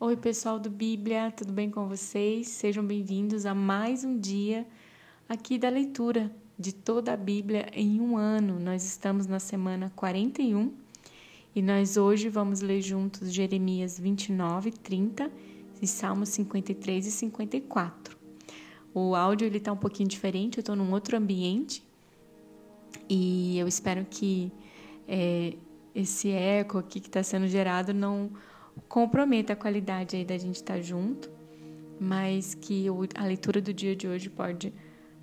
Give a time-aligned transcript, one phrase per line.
[0.00, 2.48] Oi, pessoal do Bíblia, tudo bem com vocês?
[2.48, 4.66] Sejam bem-vindos a mais um dia
[5.28, 8.58] aqui da leitura de toda a Bíblia em um ano.
[8.58, 10.74] Nós estamos na semana 41
[11.54, 15.30] e nós hoje vamos ler juntos Jeremias 29, 30
[15.80, 18.18] e Salmos 53 e 54.
[18.92, 21.84] O áudio ele está um pouquinho diferente, eu estou num outro ambiente
[23.08, 24.52] e eu espero que
[25.06, 25.54] é,
[25.94, 28.32] esse eco aqui que está sendo gerado não
[28.88, 31.30] comprometa a qualidade aí da gente estar tá junto,
[32.00, 34.72] mas que a leitura do dia de hoje pode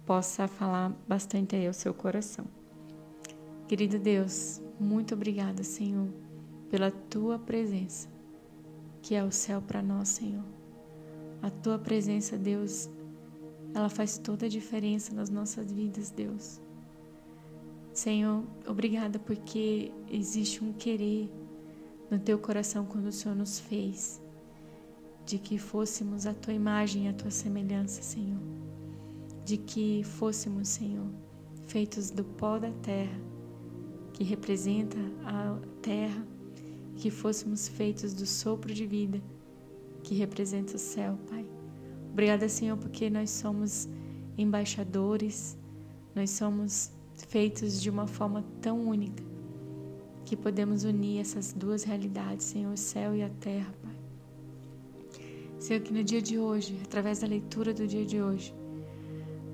[0.05, 2.45] possa falar bastante aí ao seu coração.
[3.67, 6.09] Querido Deus, muito obrigada, Senhor,
[6.70, 8.09] pela tua presença,
[9.02, 10.43] que é o céu para nós, Senhor.
[11.41, 12.90] A tua presença, Deus,
[13.73, 16.62] ela faz toda a diferença nas nossas vidas, Deus.
[17.93, 21.29] Senhor, obrigada porque existe um querer
[22.11, 24.21] no teu coração quando o Senhor nos fez,
[25.25, 28.41] de que fôssemos a tua imagem e a tua semelhança, Senhor.
[29.45, 31.07] De que fôssemos, Senhor,
[31.68, 33.18] feitos do pó da terra,
[34.12, 36.27] que representa a terra,
[36.98, 39.21] que fôssemos feitos do sopro de vida,
[40.03, 41.46] que representa o céu, Pai.
[42.12, 43.87] Obrigada, Senhor, porque nós somos
[44.37, 45.57] embaixadores,
[46.13, 49.30] nós somos feitos de uma forma tão única
[50.32, 53.96] que podemos unir essas duas realidades, Senhor, o céu e a terra, Pai.
[55.60, 58.54] Senhor, que no dia de hoje, através da leitura do dia de hoje,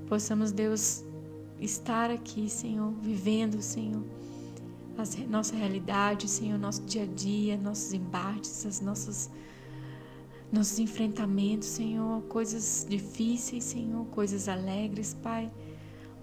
[0.07, 1.03] possamos, Deus,
[1.59, 4.03] estar aqui, Senhor, vivendo, Senhor,
[4.99, 9.31] a nossa realidade, Senhor, nosso dia a dia, nossos embates, as nossas
[10.51, 15.51] nossos enfrentamentos, Senhor, coisas difíceis, Senhor, coisas alegres, Pai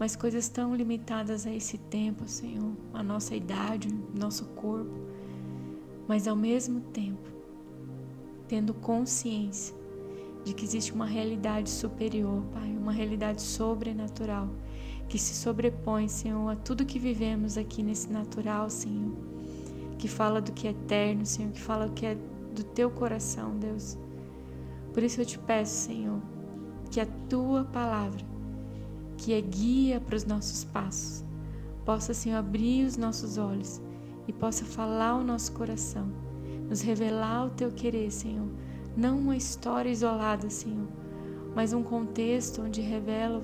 [0.04, 4.92] mas coisas tão limitadas a esse tempo, Senhor, a nossa idade, nosso corpo,
[6.06, 7.26] mas ao mesmo tempo,
[8.46, 9.74] tendo consciência
[10.44, 14.50] de que existe uma realidade superior, Pai, uma realidade sobrenatural
[15.08, 19.16] que se sobrepõe, Senhor, a tudo que vivemos aqui nesse natural, Senhor,
[19.96, 22.14] que fala do que é eterno, Senhor, que fala do que é
[22.54, 23.96] do teu coração, Deus.
[24.92, 26.20] Por isso eu te peço, Senhor,
[26.90, 28.33] que a tua palavra
[29.24, 31.24] que é guia para os nossos passos,
[31.82, 33.80] possa, Senhor, abrir os nossos olhos
[34.28, 36.12] e possa falar ao nosso coração,
[36.68, 38.46] nos revelar o teu querer, Senhor.
[38.94, 40.86] Não uma história isolada, Senhor,
[41.54, 43.42] mas um contexto onde revela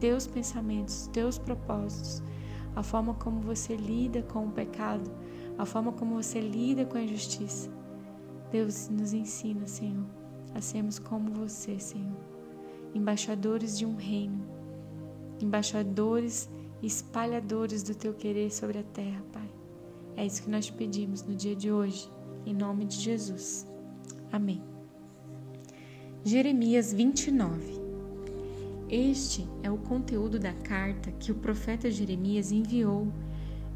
[0.00, 2.20] teus pensamentos, teus propósitos,
[2.74, 5.08] a forma como você lida com o pecado,
[5.56, 7.70] a forma como você lida com a injustiça.
[8.50, 10.04] Deus nos ensina, Senhor,
[10.52, 12.18] a sermos como você, Senhor,
[12.92, 14.53] embaixadores de um reino
[15.44, 16.48] embaixadores
[16.82, 19.48] e espalhadores do teu querer sobre a terra, Pai.
[20.16, 22.10] É isso que nós te pedimos no dia de hoje,
[22.46, 23.66] em nome de Jesus.
[24.32, 24.62] Amém.
[26.24, 27.82] Jeremias 29.
[28.88, 33.08] Este é o conteúdo da carta que o profeta Jeremias enviou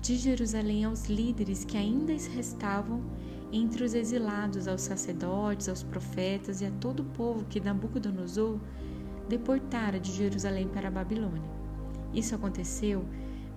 [0.01, 3.03] de Jerusalém aos líderes que ainda restavam
[3.51, 8.59] entre os exilados, aos sacerdotes, aos profetas e a todo o povo que Nabucodonosor
[9.29, 11.51] deportara de Jerusalém para a Babilônia.
[12.13, 13.05] Isso aconteceu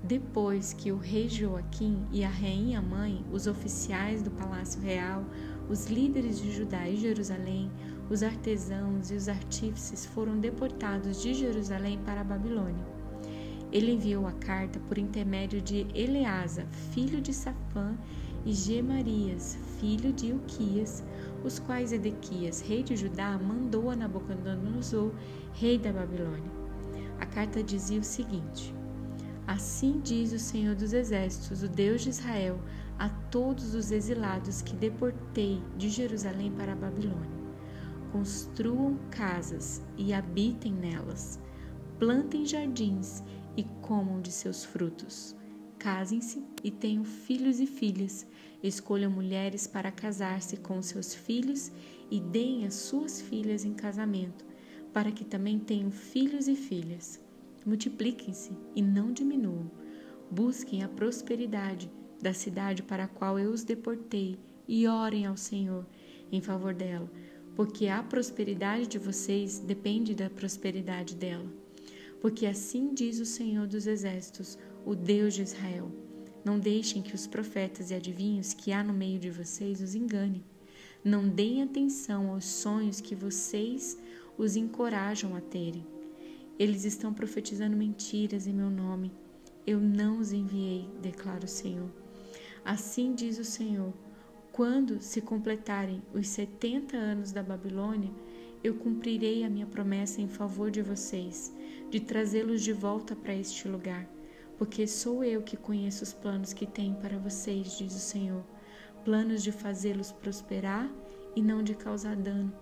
[0.04, 5.24] depois que o rei Joaquim e a rainha mãe, os oficiais do palácio real,
[5.70, 7.72] os líderes de Judá e Jerusalém,
[8.10, 12.86] os artesãos e os artífices foram deportados de Jerusalém para a Babilônia.
[13.72, 17.96] Ele enviou a carta por intermédio de Eleasa, filho de Safã,
[18.46, 21.04] e Gemarias, filho de Uquias,
[21.44, 25.12] os quais Edequias, rei de Judá, mandou a Nabucodonosor,
[25.54, 26.52] rei da Babilônia.
[27.20, 28.74] A carta dizia o seguinte:
[29.46, 32.60] Assim diz o Senhor dos Exércitos, o Deus de Israel,
[32.98, 37.42] a todos os exilados que deportei de Jerusalém para a Babilônia:
[38.12, 41.40] Construam casas e habitem nelas,
[42.00, 43.24] plantem jardins
[43.56, 45.36] e comam de seus frutos.
[45.82, 48.28] Casem-se e tenham filhos e filhas.
[48.62, 51.72] Escolham mulheres para casar-se com seus filhos
[52.12, 54.46] e deem as suas filhas em casamento
[54.94, 57.20] para que também tenham filhos e filhas.
[57.66, 59.72] Multipliquem-se e não diminuam.
[60.30, 61.90] Busquem a prosperidade
[62.22, 65.86] da cidade para a qual eu os deportei e orem ao Senhor
[66.32, 67.12] em favor dela,
[67.56, 71.52] porque a prosperidade de vocês depende da prosperidade dela.
[72.22, 75.92] Porque assim diz o Senhor dos Exércitos, o Deus de Israel:
[76.44, 80.44] Não deixem que os profetas e adivinhos que há no meio de vocês os enganem.
[81.04, 83.98] Não deem atenção aos sonhos que vocês
[84.38, 85.86] os encorajam a terem.
[86.60, 89.12] Eles estão profetizando mentiras em meu nome.
[89.66, 91.90] Eu não os enviei, declara o Senhor.
[92.64, 93.94] Assim diz o Senhor:
[94.52, 98.12] quando se completarem os setenta anos da Babilônia,
[98.64, 101.56] eu cumprirei a minha promessa em favor de vocês,
[101.90, 104.08] de trazê-los de volta para este lugar,
[104.62, 108.44] porque sou eu que conheço os planos que tenho para vocês, diz o Senhor,
[109.04, 110.88] planos de fazê-los prosperar
[111.36, 112.54] e não de causar dano,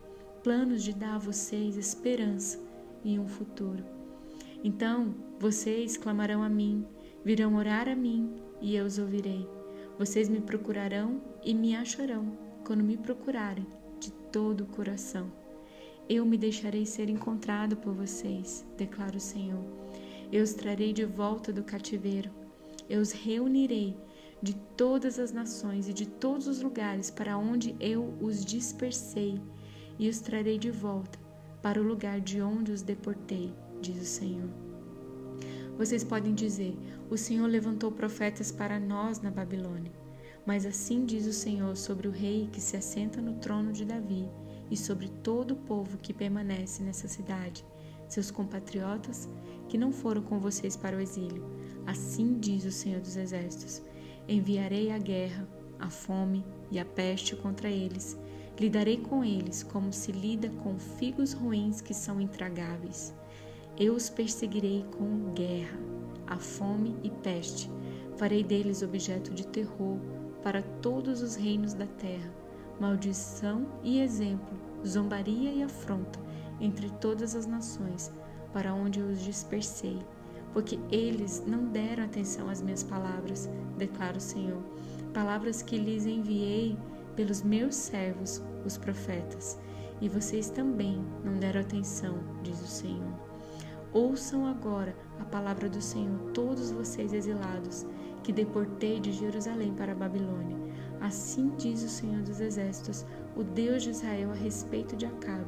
[0.42, 2.58] planos de dar a vocês esperança
[3.04, 3.84] e um futuro.
[4.64, 6.88] Então vocês clamarão a mim,
[7.26, 9.46] virão orar a mim e eu os ouvirei.
[9.98, 12.32] Vocês me procurarão e me acharão
[12.66, 13.68] quando me procurarem
[14.00, 15.30] de todo o coração.
[16.08, 19.66] Eu me deixarei ser encontrado por vocês, declara o Senhor.
[20.32, 22.30] Eu os trarei de volta do cativeiro.
[22.88, 23.98] Eu os reunirei
[24.42, 29.40] de todas as nações e de todos os lugares para onde eu os dispersei,
[29.98, 31.20] e os trarei de volta
[31.62, 34.50] para o lugar de onde os deportei, diz o Senhor.
[35.78, 36.78] Vocês podem dizer:
[37.10, 39.92] O Senhor levantou profetas para nós na Babilônia.
[40.46, 44.28] Mas assim diz o Senhor sobre o rei que se assenta no trono de Davi
[44.72, 47.64] e sobre todo o povo que permanece nessa cidade,
[48.10, 49.30] seus compatriotas
[49.68, 51.46] que não foram com vocês para o exílio.
[51.86, 53.82] Assim diz o Senhor dos Exércitos:
[54.28, 55.48] Enviarei a guerra,
[55.80, 58.18] a fome e a peste contra eles.
[58.60, 63.14] Lidarei com eles como se lida com figos ruins que são intragáveis.
[63.78, 65.80] Eu os perseguirei com guerra,
[66.28, 67.72] a fome e peste.
[68.18, 69.98] Farei deles objeto de terror
[70.44, 72.40] para todos os reinos da terra
[72.80, 74.58] maldição e exemplo,
[74.88, 76.20] zombaria e afronta
[76.60, 78.12] entre todas as nações,
[78.54, 80.00] para onde eu os dispersei,
[80.54, 84.62] porque eles não deram atenção às minhas palavras, declara o Senhor,
[85.14, 86.78] palavras que lhes enviei
[87.16, 89.60] pelos meus servos, os profetas,
[90.02, 93.14] e vocês também não deram atenção, diz o Senhor.
[93.92, 97.86] Ouçam agora a palavra do Senhor, todos vocês exilados,
[98.24, 100.70] que deportei de Jerusalém para a Babilônia
[101.02, 105.48] Assim diz o Senhor dos Exércitos, o Deus de Israel, a respeito de Acabe,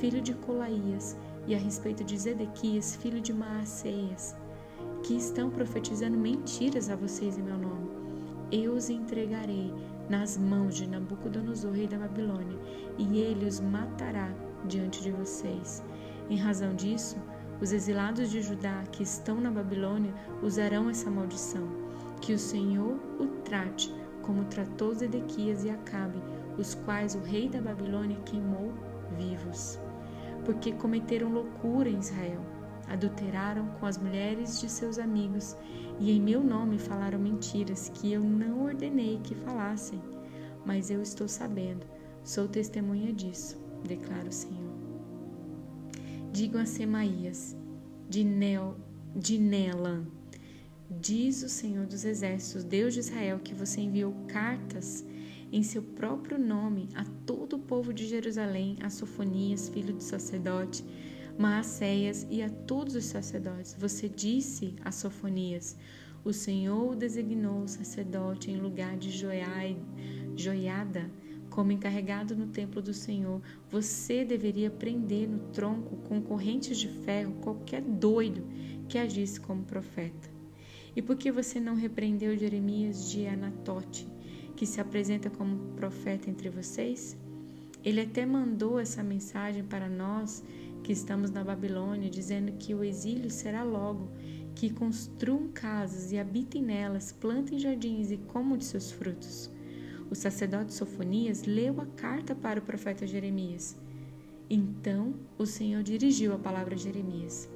[0.00, 4.34] filho de Colaías, e a respeito de Zedequias, filho de Maaceias,
[5.02, 7.90] que estão profetizando mentiras a vocês em meu nome.
[8.50, 9.72] Eu os entregarei
[10.08, 12.58] nas mãos de Nabucodonosor, rei da Babilônia,
[12.98, 14.32] e ele os matará
[14.66, 15.82] diante de vocês.
[16.30, 17.16] Em razão disso,
[17.60, 21.68] os exilados de Judá que estão na Babilônia usarão essa maldição.
[22.20, 26.18] Que o Senhor o trate como tratou Zedequias e Acabe,
[26.58, 28.72] os quais o rei da Babilônia queimou
[29.18, 29.78] vivos.
[30.44, 32.40] Porque cometeram loucura em Israel,
[32.88, 35.56] adulteraram com as mulheres de seus amigos
[35.98, 40.00] e em meu nome falaram mentiras que eu não ordenei que falassem.
[40.64, 41.86] Mas eu estou sabendo,
[42.22, 44.74] sou testemunha disso, declara o Senhor.
[46.32, 47.56] Digam a Semaías,
[48.08, 48.76] de, Nel,
[49.14, 50.04] de Nelan,
[50.90, 55.04] Diz o Senhor dos Exércitos, Deus de Israel, que você enviou cartas
[55.54, 60.84] em seu próprio nome a todo o povo de Jerusalém, a Sofonias, filho do sacerdote,
[61.38, 63.76] Maacéias e a todos os sacerdotes.
[63.78, 65.76] Você disse a Sofonias:
[66.24, 69.12] O Senhor o designou sacerdote em lugar de
[70.36, 71.08] Joiada,
[71.50, 73.40] como encarregado no templo do Senhor.
[73.70, 78.44] Você deveria prender no tronco com correntes de ferro qualquer doido
[78.88, 80.28] que agisse como profeta.
[80.96, 84.08] E por que você não repreendeu Jeremias de Anatote,
[84.64, 87.14] que se apresenta como profeta entre vocês?
[87.84, 90.42] Ele até mandou essa mensagem para nós
[90.82, 94.08] que estamos na Babilônia, dizendo que o exílio será logo,
[94.54, 99.50] que construam casas e habitem nelas, plantem jardins e comam de seus frutos.
[100.10, 103.76] O sacerdote Sofonias leu a carta para o profeta Jeremias.
[104.48, 107.50] Então o Senhor dirigiu a palavra a Jeremias.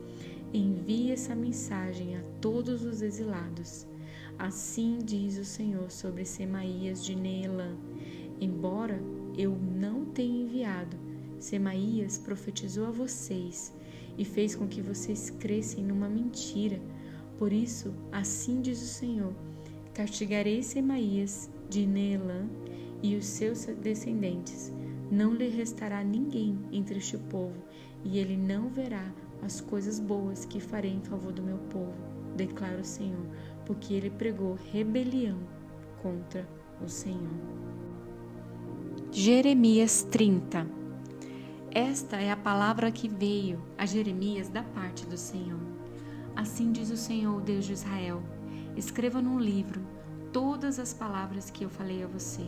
[0.52, 3.86] Envie essa mensagem a todos os exilados.
[4.38, 7.76] Assim diz o Senhor sobre Semaías de Neelã.
[8.40, 9.02] Embora
[9.36, 10.96] eu não tenha enviado,
[11.40, 13.74] Semaías profetizou a vocês
[14.16, 16.80] e fez com que vocês crescem numa mentira.
[17.36, 19.34] Por isso, assim diz o Senhor:
[19.92, 22.48] castigarei Semaías de Neelã
[23.02, 24.72] e os seus descendentes.
[25.10, 27.60] Não lhe restará ninguém entre este povo,
[28.04, 31.94] e ele não verá as coisas boas que farei em favor do meu povo,
[32.36, 33.26] declara o Senhor,
[33.68, 35.38] porque ele pregou rebelião
[36.02, 36.48] contra
[36.84, 37.30] o Senhor.
[39.12, 40.66] Jeremias 30
[41.70, 45.60] Esta é a palavra que veio a Jeremias da parte do Senhor.
[46.34, 48.22] Assim diz o Senhor, Deus de Israel:
[48.74, 49.80] Escreva num livro
[50.32, 52.46] todas as palavras que eu falei a você.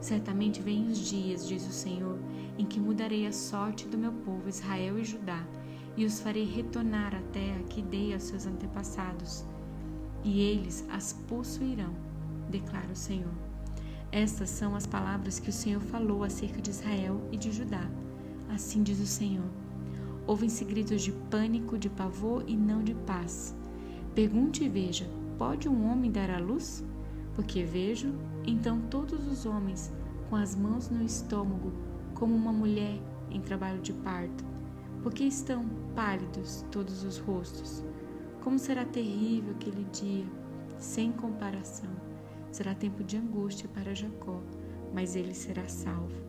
[0.00, 2.18] Certamente vêm os dias, diz o Senhor,
[2.58, 5.46] em que mudarei a sorte do meu povo Israel e Judá
[5.98, 9.44] e os farei retornar à terra que dei aos seus antepassados,
[10.24, 11.94] e eles as possuirão,
[12.50, 13.32] declara o Senhor.
[14.10, 17.88] Estas são as palavras que o Senhor falou acerca de Israel e de Judá.
[18.48, 19.44] Assim diz o Senhor.
[20.26, 23.54] Ouvem-se gritos de pânico, de pavor e não de paz.
[24.14, 25.08] Pergunte e veja:
[25.38, 26.84] pode um homem dar à luz?
[27.34, 28.12] Porque vejo,
[28.46, 29.92] então, todos os homens
[30.28, 31.72] com as mãos no estômago,
[32.14, 34.44] como uma mulher em trabalho de parto.
[35.02, 37.84] Porque estão pálidos todos os rostos.
[38.42, 40.24] Como será terrível aquele dia,
[40.78, 41.90] sem comparação.
[42.50, 44.40] Será tempo de angústia para Jacó,
[44.92, 46.22] mas ele será salvo.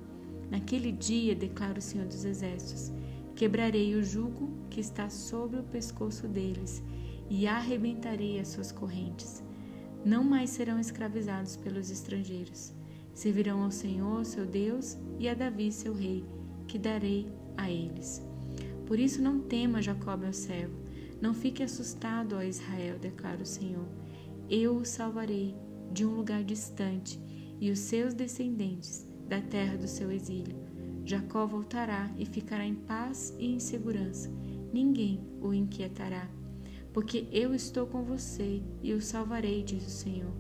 [0.50, 2.92] Naquele dia, declara o Senhor dos Exércitos,
[3.36, 6.84] quebrarei o jugo que está sobre o pescoço deles
[7.30, 9.44] e arrebentarei as suas correntes.
[10.04, 12.74] Não mais serão escravizados pelos estrangeiros.
[13.13, 16.25] Servirão ao Senhor, seu Deus, e a Davi, seu rei,
[16.68, 18.22] que darei a eles.
[18.86, 20.75] Por isso não tema Jacó, meu servo,
[21.22, 23.88] não fique assustado, ó Israel, declara o Senhor.
[24.50, 25.56] Eu o salvarei
[25.92, 27.20] de um lugar distante
[27.60, 30.56] e os seus descendentes da terra do seu exílio.
[31.06, 34.32] Jacó voltará e ficará em paz e em segurança.
[34.72, 36.30] Ninguém o inquietará
[36.94, 40.34] porque eu estou com você e o salvarei, diz o Senhor.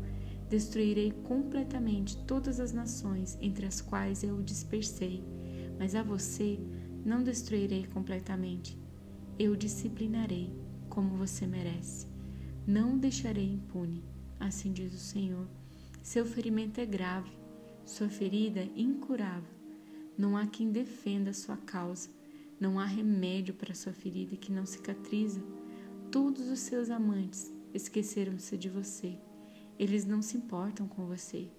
[0.49, 5.23] Destruirei completamente todas as nações entre as quais eu o dispersei,
[5.77, 6.59] mas a você
[7.05, 8.77] não destruirei completamente.
[9.37, 10.51] Eu o disciplinarei
[10.89, 12.07] como você merece.
[12.67, 14.03] Não o deixarei impune,
[14.39, 15.47] assim diz o Senhor.
[16.01, 17.31] Seu ferimento é grave,
[17.85, 19.53] sua ferida incurável.
[20.17, 22.09] Não há quem defenda a sua causa.
[22.59, 25.41] Não há remédio para sua ferida que não cicatriza.
[26.11, 29.17] Todos os seus amantes esqueceram-se de você.
[29.77, 31.49] Eles não se importam com você.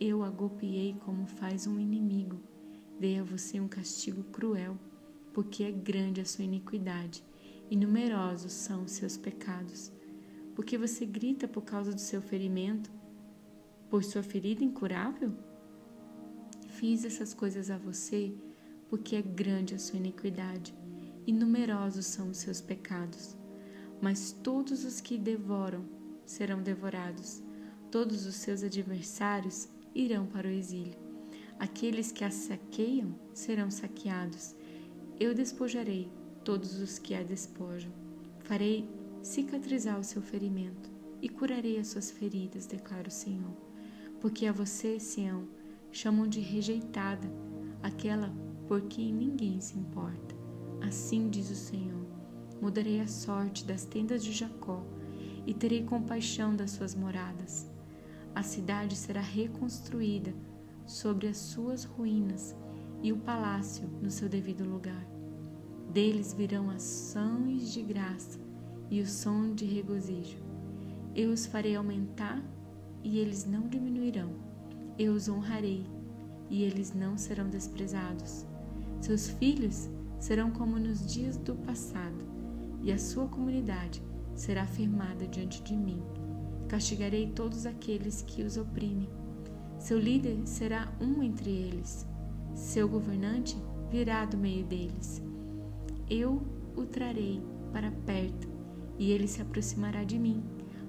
[0.00, 2.40] Eu a golpeei como faz um inimigo.
[2.98, 4.76] Dei a você um castigo cruel,
[5.32, 7.22] porque é grande a sua iniquidade
[7.70, 9.92] e numerosos são os seus pecados.
[10.54, 12.90] Porque você grita por causa do seu ferimento,
[13.90, 15.32] por sua ferida incurável?
[16.68, 18.34] Fiz essas coisas a você
[18.88, 20.74] porque é grande a sua iniquidade
[21.26, 23.36] e numerosos são os seus pecados
[24.04, 25.82] mas todos os que devoram
[26.26, 27.42] serão devorados,
[27.90, 30.98] todos os seus adversários irão para o exílio.
[31.58, 34.54] Aqueles que a saqueiam serão saqueados.
[35.18, 36.10] Eu despojarei
[36.44, 37.90] todos os que a despojam.
[38.40, 38.88] Farei
[39.22, 43.56] cicatrizar o seu ferimento e curarei as suas feridas, declara o Senhor.
[44.20, 45.48] Porque a você, Sião,
[45.90, 47.28] chamam de rejeitada,
[47.82, 48.32] aquela
[48.68, 50.34] por quem ninguém se importa.
[50.80, 52.04] Assim diz o Senhor
[52.64, 54.82] mudarei a sorte das tendas de Jacó
[55.46, 57.70] e terei compaixão das suas moradas.
[58.34, 60.34] A cidade será reconstruída
[60.86, 62.56] sobre as suas ruínas
[63.02, 65.13] e o palácio no seu devido lugar.
[65.94, 68.40] Deles virão ações de graça
[68.90, 70.38] e o som de regozijo.
[71.14, 72.42] Eu os farei aumentar
[73.04, 74.32] e eles não diminuirão.
[74.98, 75.86] Eu os honrarei
[76.50, 78.44] e eles não serão desprezados.
[79.00, 82.24] Seus filhos serão como nos dias do passado
[82.82, 84.02] e a sua comunidade
[84.34, 86.02] será firmada diante de mim.
[86.66, 89.08] Castigarei todos aqueles que os oprimem.
[89.78, 92.04] Seu líder será um entre eles.
[92.52, 93.56] Seu governante
[93.92, 95.22] virá do meio deles.
[96.08, 96.42] Eu
[96.76, 97.42] o trarei
[97.72, 98.48] para perto
[98.98, 100.42] e ele se aproximará de mim.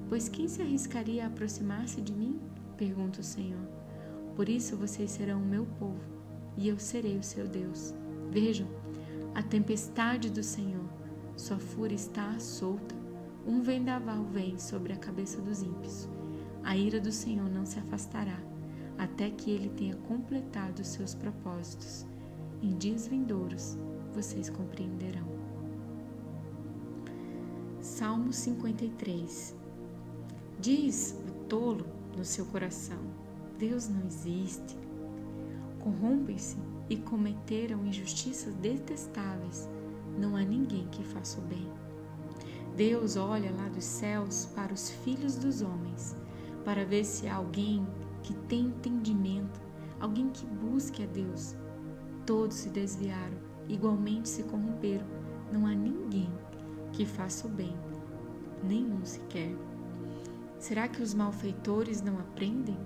[0.10, 2.40] Pois quem se arriscaria a aproximar-se de mim?
[2.78, 3.68] Pergunta o Senhor.
[4.36, 6.02] Por isso vocês serão o meu povo
[6.58, 7.94] e eu serei o seu Deus.
[8.30, 8.68] Vejam,
[9.34, 10.86] a tempestade do Senhor
[11.36, 12.96] sua fúria está solta.
[13.46, 16.08] Um vendaval vem sobre a cabeça dos ímpios.
[16.64, 18.40] A ira do Senhor não se afastará,
[18.98, 22.06] até que ele tenha completado os seus propósitos.
[22.62, 23.78] Em dias vindouros
[24.16, 25.28] vocês compreenderão.
[27.82, 29.56] Salmo 53
[30.60, 31.86] Diz o tolo
[32.18, 33.00] no seu coração:
[33.60, 34.78] Deus não existe.
[35.80, 36.58] Corrompem-se
[36.90, 39.68] e cometeram injustiças detestáveis
[40.18, 41.70] não há ninguém que faça o bem.
[42.76, 46.16] Deus olha lá dos céus para os filhos dos homens,
[46.64, 47.86] para ver se há alguém
[48.24, 49.62] que tem entendimento,
[50.00, 51.56] alguém que busque a Deus.
[52.26, 55.06] Todos se desviaram, igualmente se corromperam.
[55.52, 56.30] Não há ninguém
[56.92, 57.76] que faça o bem,
[58.64, 59.56] nenhum sequer.
[60.58, 62.78] Será que os malfeitores não aprendem?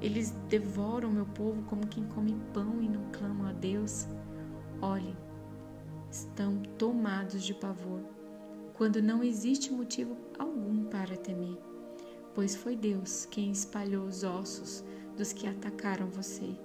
[0.00, 4.06] Eles devoram meu povo como quem come pão e não clamam a Deus.
[4.80, 5.16] Olhe,
[6.10, 8.00] estão tomados de pavor,
[8.74, 11.56] quando não existe motivo algum para temer,
[12.34, 14.84] pois foi Deus quem espalhou os ossos
[15.16, 16.56] dos que atacaram você.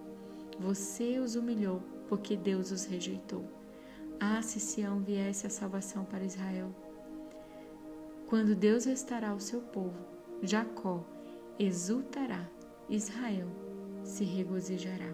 [0.60, 3.46] Você os humilhou, porque Deus os rejeitou.
[4.20, 6.74] Ah, se Sião viesse a salvação para Israel!
[8.28, 9.98] Quando Deus restará o seu povo,
[10.42, 11.04] Jacó
[11.58, 12.46] exultará,
[12.90, 13.48] Israel
[14.04, 15.14] se regozijará.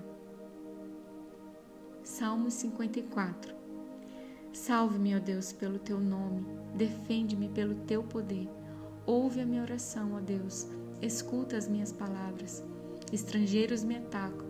[2.04, 3.54] Salmo 54
[4.52, 6.46] Salve-me, ó Deus, pelo teu nome,
[6.76, 8.48] defende-me pelo teu poder.
[9.06, 10.68] Ouve a minha oração, ó Deus,
[11.02, 12.64] escuta as minhas palavras.
[13.12, 14.46] Estrangeiros me atacam,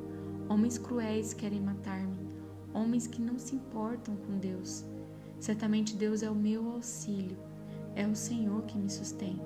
[0.49, 2.22] homens cruéis querem matar-me,
[2.73, 4.83] homens que não se importam com Deus.
[5.39, 7.37] Certamente Deus é o meu auxílio,
[7.95, 9.39] é o Senhor que me sustém.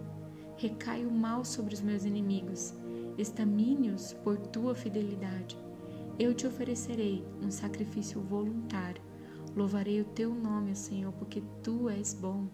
[0.57, 2.74] Recai o mal sobre os meus inimigos,
[3.17, 5.57] estamine-os por tua fidelidade.
[6.17, 9.01] Eu te oferecerei um sacrifício voluntário
[9.57, 12.48] Louvarei o teu nome, Senhor, porque tu és bom,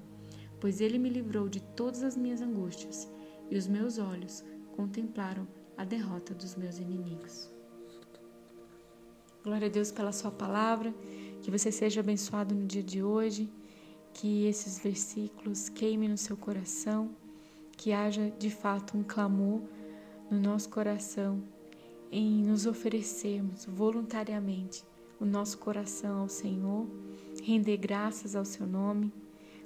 [0.61, 3.11] pois ele me livrou de todas as minhas angústias
[3.51, 4.41] e os meus olhos
[4.77, 7.52] contemplaram a derrota dos meus inimigos.
[9.43, 10.95] Glória a Deus pela Sua palavra,
[11.41, 13.49] que você seja abençoado no dia de hoje,
[14.13, 17.09] que esses versículos queimem no seu coração,
[17.75, 19.59] que haja de fato um clamor
[20.31, 21.43] no nosso coração
[22.09, 24.85] em nos oferecermos voluntariamente
[25.19, 26.87] o nosso coração ao Senhor,
[27.43, 29.11] render graças ao seu nome,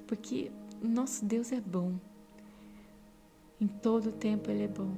[0.07, 0.49] porque
[0.83, 1.93] o nosso Deus é bom.
[3.61, 4.91] Em todo tempo Ele é bom.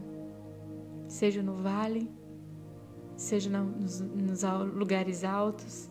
[1.09, 2.09] Seja no vale,
[3.19, 4.41] seja nos, nos
[4.73, 5.89] lugares altos,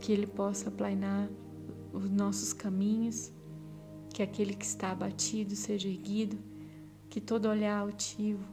[0.00, 1.28] que Ele possa aplainar
[1.92, 3.32] os nossos caminhos,
[4.14, 6.38] que aquele que está abatido seja erguido,
[7.10, 8.44] que todo olhar altivo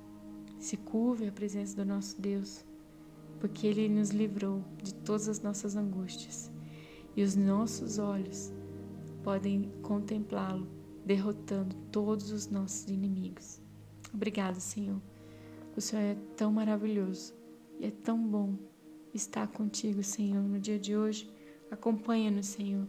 [0.60, 2.66] se curve à presença do nosso Deus
[3.40, 6.52] porque Ele nos livrou de todas as nossas angústias
[7.16, 8.52] e os nossos olhos
[9.24, 10.68] podem contemplá-lo,
[11.06, 13.62] derrotando todos os nossos inimigos.
[14.14, 15.02] Obrigado, Senhor.
[15.80, 17.34] O Senhor é tão maravilhoso
[17.80, 18.54] e é tão bom
[19.14, 21.32] estar contigo, Senhor, no dia de hoje.
[21.72, 22.86] Acompanha-nos, Senhor,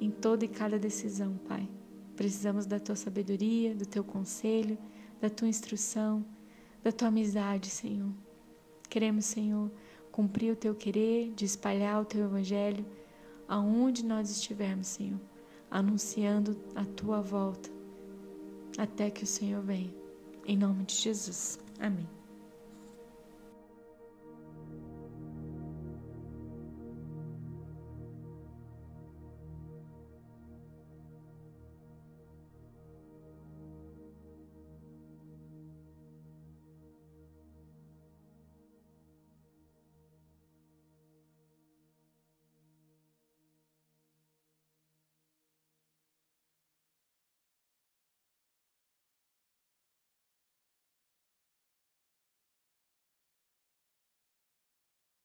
[0.00, 1.68] em toda e cada decisão, Pai.
[2.14, 4.78] Precisamos da tua sabedoria, do teu conselho,
[5.20, 6.24] da tua instrução,
[6.84, 8.12] da tua amizade, Senhor.
[8.88, 9.68] Queremos, Senhor,
[10.12, 12.86] cumprir o teu querer, de espalhar o teu evangelho
[13.48, 15.20] aonde nós estivermos, Senhor,
[15.68, 17.68] anunciando a tua volta
[18.78, 19.92] até que o Senhor venha.
[20.46, 21.58] Em nome de Jesus.
[21.80, 22.19] Amém.